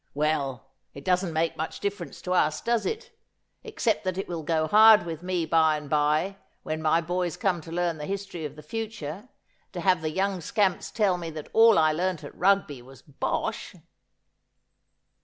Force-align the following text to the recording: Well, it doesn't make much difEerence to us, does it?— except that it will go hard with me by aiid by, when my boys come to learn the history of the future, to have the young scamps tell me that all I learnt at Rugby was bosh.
Well, 0.15 0.65
it 0.95 1.05
doesn't 1.05 1.31
make 1.31 1.55
much 1.55 1.79
difEerence 1.79 2.23
to 2.23 2.31
us, 2.31 2.59
does 2.59 2.87
it?— 2.87 3.11
except 3.63 4.03
that 4.03 4.17
it 4.17 4.27
will 4.27 4.41
go 4.41 4.65
hard 4.65 5.05
with 5.05 5.21
me 5.21 5.45
by 5.45 5.79
aiid 5.79 5.89
by, 5.89 6.37
when 6.63 6.81
my 6.81 7.01
boys 7.01 7.37
come 7.37 7.61
to 7.61 7.71
learn 7.71 7.99
the 7.99 8.07
history 8.07 8.43
of 8.43 8.55
the 8.55 8.63
future, 8.63 9.29
to 9.73 9.81
have 9.81 10.01
the 10.01 10.09
young 10.09 10.41
scamps 10.41 10.89
tell 10.89 11.19
me 11.19 11.29
that 11.29 11.49
all 11.53 11.77
I 11.77 11.91
learnt 11.91 12.23
at 12.23 12.33
Rugby 12.35 12.81
was 12.81 13.03
bosh. 13.03 13.75